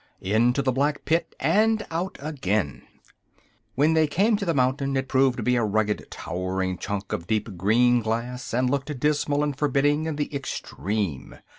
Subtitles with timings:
[0.19, 2.81] INTO THE BLACK PIT AND OUT AGAIN
[3.75, 7.27] When they came to the mountain it proved to be a rugged, towering chunk of
[7.27, 11.35] deep green glass, and looked dismal and forbidding in the extreme.